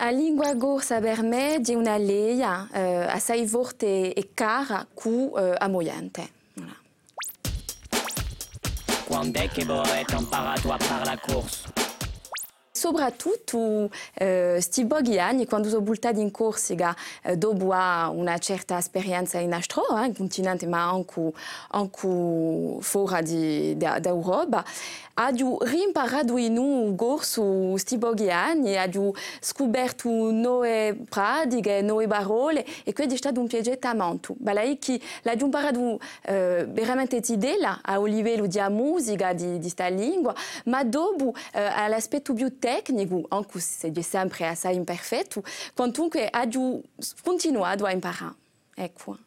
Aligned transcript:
A 0.00 0.10
língua 0.10 0.54
gorsa 0.54 1.00
per 1.00 1.24
di 1.58 1.74
una 1.74 1.96
leia 1.96 2.68
eh, 2.72 3.02
assai 3.08 3.44
forte 3.48 4.12
e 4.12 4.30
cara 4.32 4.86
cu 4.94 5.32
eh, 5.36 5.54
ammoiante. 5.58 6.30
Voilà. 6.54 6.76
Quando 9.08 9.40
è 9.40 9.48
che 9.48 9.64
vorrete 9.64 10.14
imparato 10.14 10.70
a 10.70 10.78
fare 10.78 11.04
la 11.04 11.18
corsa? 11.18 11.87
Soprattutto 12.78 13.90
eh, 14.14 14.58
sti 14.60 14.86
pochi 14.86 15.18
anni, 15.18 15.46
quando 15.46 15.68
sono 15.68 15.80
buttati 15.80 16.20
in 16.20 16.30
Corsica, 16.30 16.94
eh, 17.24 17.36
dopo 17.36 17.64
una 17.66 18.38
certa 18.38 18.78
esperienza 18.78 19.40
in 19.40 19.52
astro, 19.52 19.82
eh, 20.00 20.06
in 20.06 20.14
continente, 20.14 20.64
ma 20.68 20.88
anche, 20.88 21.32
anche 21.70 22.76
fuori 22.78 23.76
d'Europa, 23.76 24.64
ho 25.20 25.58
rimparato 25.62 26.36
in 26.36 26.56
un 26.56 26.94
corso 26.94 27.76
sti 27.76 27.98
pochi 27.98 28.30
anni, 28.30 28.76
ho 28.76 29.12
scoperto 29.40 30.08
nuove 30.08 30.96
pratiche, 31.08 31.82
nuove 31.82 32.06
parole 32.06 32.64
e 32.84 32.92
quindi 32.92 33.16
è 33.16 33.32
un 33.36 33.48
eh, 36.22 36.66
a 37.82 38.04
livello 38.04 38.46
di 38.46 38.60
musica 38.68 39.32
lingua, 39.88 40.32
ma 40.66 40.84
dopo 40.84 41.34
eh, 41.52 41.62
tecnico, 42.68 43.24
anche 43.28 43.60
se 43.60 43.90
sempre 44.02 44.46
assai 44.46 44.76
imperfetto, 44.76 45.42
quantunque 45.74 46.28
ho 46.30 46.82
continuato 47.22 47.86
a. 47.86 49.18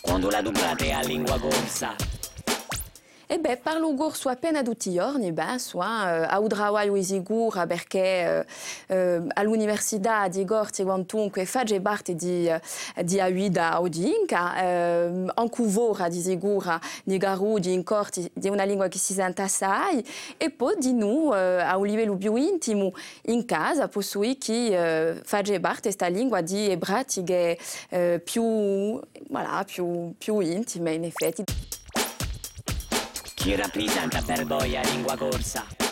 Quando 0.00 0.30
la 0.30 0.42
a 1.90 2.05
Eh 3.46 3.50
beh, 3.50 3.56
parlo 3.58 3.94
gorso 3.94 4.28
appena 4.28 4.60
tutti 4.60 4.88
i 4.88 4.94
giorni, 4.94 5.30
beh, 5.30 5.60
soit 5.60 6.26
a 6.28 6.36
Udrawai 6.40 6.88
o 6.88 6.96
Isigura 6.96 7.64
perché 7.64 8.44
eh, 8.88 9.22
all'università 9.34 10.26
di 10.26 10.44
Gorti 10.44 10.82
quantunque 10.82 11.44
faccio 11.44 11.80
parte 11.80 12.16
di, 12.16 12.50
di 13.04 13.20
Aida 13.20 13.80
Odinka, 13.80 14.60
eh, 14.60 15.24
anche 15.32 15.62
voi 15.62 16.10
di 16.10 16.18
Isigura, 16.18 16.80
di 17.04 17.18
Garudi, 17.18 17.72
in 17.72 17.84
Corti, 17.84 18.28
di 18.34 18.48
una 18.48 18.64
lingua 18.64 18.88
che 18.88 18.98
si 18.98 19.12
sente 19.12 19.42
assai, 19.42 20.04
e 20.36 20.50
poi 20.50 20.74
di 20.80 20.92
noi 20.92 21.36
eh, 21.36 21.60
a 21.60 21.76
un 21.76 21.86
livello 21.86 22.16
più 22.16 22.34
intimo 22.34 22.94
in 23.26 23.44
casa, 23.44 23.86
posso 23.86 24.18
che 24.40 25.10
eh, 25.10 25.20
faccio 25.22 25.52
parte 25.60 25.88
di 25.88 25.94
questa 25.94 26.08
lingua 26.08 26.40
di 26.40 26.76
pratiche 26.80 27.56
eh, 27.90 28.20
più, 28.24 29.00
voilà, 29.28 29.62
più, 29.64 30.14
più 30.18 30.40
intime 30.40 30.94
in 30.94 31.04
effetti. 31.04 31.44
Chi 33.46 33.54
rappresenta 33.54 34.20
per 34.22 34.44
voi 34.44 34.72
la 34.72 34.80
lingua 34.82 35.16
corsa? 35.16 35.85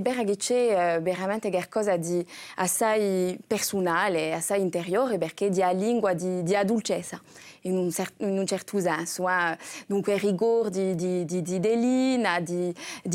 Vero 0.00 0.22
che 0.22 0.36
c'è 0.36 0.94
eh, 0.94 1.00
veramente 1.00 1.50
qualcosa 1.50 1.96
di 1.96 2.24
assai 2.56 3.36
personale, 3.44 4.32
assai 4.32 4.60
interiore, 4.60 5.18
perché 5.18 5.50
lingua 5.72 6.12
di, 6.12 6.44
di 6.44 6.56
dolcezza, 6.64 7.20
in 7.62 7.76
un, 7.76 7.90
in 8.18 8.38
un, 8.38 8.46
certo 8.46 8.78
senso. 8.78 9.28
Eh? 9.28 9.58
Dunque, 9.86 10.16
di, 10.68 11.58
Delina, 11.58 12.38
di, 12.38 12.72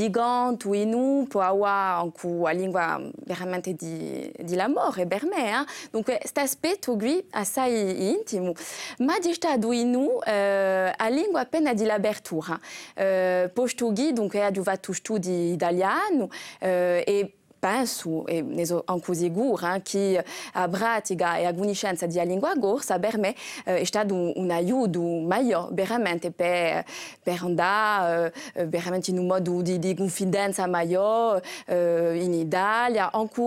Ganto, 0.10 0.74
e 0.74 0.84
noi, 0.84 1.28
può 1.28 1.40
avere 1.40 1.66
anche 1.66 2.28
la 2.28 2.52
lingua 2.52 3.02
veramente 3.24 3.74
di, 3.74 4.30
di 4.38 4.56
l'amore 4.56 5.06
per 5.06 5.26
me. 5.26 5.62
Eh? 5.62 5.66
Dunque, 5.92 6.18
questo 6.20 6.42
aspetto 6.42 6.98
qui 6.98 7.26
assai 7.32 8.12
intimo. 8.12 8.52
Ma 8.98 9.18
di 9.20 9.34
stato 9.34 9.72
eh, 10.26 10.94
la 10.98 11.08
lingua 11.08 11.40
appena 11.40 11.74
di 11.74 11.86
l'apertura. 11.86 12.60
Eh, 12.94 13.50
posto 13.54 13.92
dunque, 14.12 14.46
ho 14.46 14.64
fatto 14.64 14.92
studi 14.92 15.54
italiani, 15.54 15.84
italiano 15.86 16.30
eh, 16.60 17.04
e 17.06 17.34
penso, 17.66 18.28
e 18.28 18.44
ne 18.44 18.64
anche 18.86 19.16
sicura, 19.16 19.80
che 19.82 20.24
a 20.54 20.68
pratica 20.68 21.38
e 21.38 21.46
a 21.46 21.54
conoscenza 21.54 22.06
della 22.06 22.24
lingua 22.24 22.54
corsa 22.60 23.00
per 23.00 23.18
me 23.18 23.34
è 23.64 23.84
stato 23.86 24.14
un, 24.14 24.32
un 24.36 25.26
migliore 25.28 25.70
veramente 25.72 26.30
per, 26.30 26.86
per 27.24 27.40
andare 27.42 28.32
veramente 28.68 29.10
in 29.10 29.26
modo 29.26 29.64
di, 29.64 29.80
di 29.80 29.96
confidenza 29.96 30.68
maggiore 30.68 31.44
eh, 31.66 32.20
in 32.22 32.34
Italia, 32.34 33.12
anche 33.12 33.42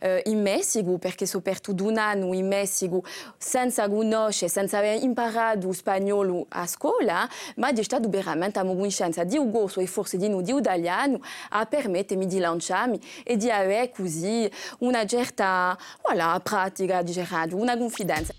eh, 0.00 0.22
in 0.26 0.40
Messico, 0.40 0.96
perché 0.96 1.26
soprattutto 1.26 1.84
un 1.84 1.98
anno 1.98 2.32
in 2.32 2.46
Messico 2.46 3.02
senza 3.36 3.86
conoscere, 3.86 4.50
senza 4.50 4.78
aver 4.78 5.02
imparato 5.02 5.72
spagnolo 5.72 6.46
a 6.48 6.66
scuola, 6.66 7.28
ma 7.56 7.68
è 7.68 7.82
stato 7.82 8.08
veramente 8.08 8.58
una 8.60 8.72
conoscenza 8.72 9.24
di 9.24 9.36
un 9.36 9.50
e 9.76 9.86
forse 9.86 10.16
di 10.16 10.30
italiano 10.56 11.20
a 11.50 11.66
permettermi 11.66 12.26
di 12.26 12.38
lanciarmi 12.38 12.98
e 13.24 13.36
di 13.41 13.41
avere 13.50 13.90
così 13.90 14.50
una 14.78 15.06
certa 15.06 15.76
voilà, 16.02 16.40
pratica 16.42 17.02
di 17.02 17.12
Gerardo, 17.12 17.56
una 17.56 17.76
confidenza. 17.76 18.34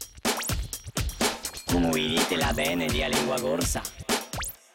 Come 1.66 1.90
vivete 1.90 2.38
bene 2.54 2.86
di 2.86 3.04
lingua 3.10 3.40
corsa? 3.40 3.82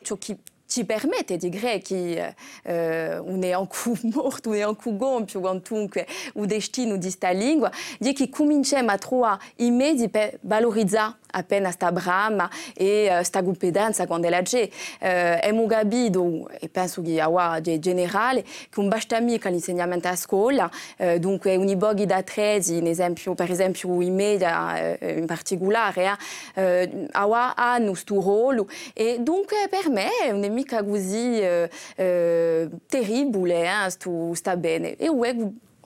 Ciò 0.02 0.16
che 0.16 0.38
ci 0.68 0.84
permette 0.84 1.38
di 1.38 1.48
dire 1.48 1.80
che 1.80 2.34
eh, 2.62 3.20
non 3.24 3.42
è 3.42 3.52
ancora 3.52 3.98
morto, 4.12 4.50
non 4.50 4.58
è 4.58 4.62
ancora 4.62 4.96
gonfio, 4.96 5.40
quantunque 5.40 6.06
il 6.34 6.46
destino 6.46 6.96
di 6.96 7.00
questa 7.00 7.30
lingua, 7.30 7.70
di 7.98 8.12
che 8.12 8.28
cominciamo 8.28 8.90
a 8.90 8.98
trovare 8.98 9.40
i 9.56 9.70
mezzi 9.70 10.10
per 10.10 10.38
valorizzare 10.42 11.16
appena 11.32 11.70
sta 11.70 11.92
brama 11.92 12.48
e 12.74 13.08
uh, 13.10 13.22
sta 13.22 13.42
competenza 13.42 14.06
quando 14.06 14.28
la 14.28 14.42
c'è. 14.42 14.68
Uh, 15.00 15.06
abbiamo 15.42 15.66
capito, 15.66 16.48
e 16.58 16.68
penso 16.68 17.02
che 17.02 17.20
è 17.20 17.78
generale, 17.78 18.42
che 18.42 18.80
un 18.80 18.88
basta 18.88 19.16
a 20.10 20.16
scuola, 20.16 20.70
uh, 20.98 21.18
dunque 21.18 21.56
da 22.06 22.22
13, 22.22 22.80
esempio, 22.86 23.34
per 23.34 23.50
esempio 23.50 24.00
i 24.00 24.10
media 24.10 24.96
uh, 25.00 25.08
in 25.18 25.26
particolare, 25.26 26.16
eh, 26.54 27.08
uh, 27.12 27.54
hanno 27.54 27.90
questo 27.90 28.20
ruolo 28.20 28.68
e 28.94 29.18
dunque 29.20 29.68
per 29.68 29.88
me 29.90 30.10
è 30.20 30.30
così 30.84 31.40
uh, 31.40 32.02
uh, 32.02 32.70
terribile, 32.86 33.62
eh, 33.64 33.90
sta. 34.34 34.96
E 34.96 35.08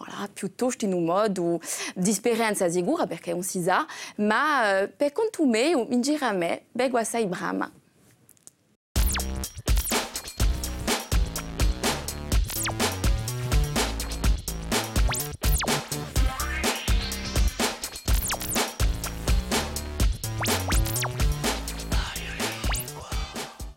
voilà, 0.05 0.29
piuttosto 0.33 0.85
in 0.85 0.93
un 0.93 1.05
modo 1.05 1.61
di 1.95 2.11
esperienza 2.11 2.69
sicura 2.69 3.07
perché 3.07 3.33
non 3.33 3.43
si 3.43 3.63
sa, 3.63 3.87
ma 4.17 4.89
per 4.95 5.13
conto 5.13 5.47
me, 5.47 5.75
brama. 7.27 7.71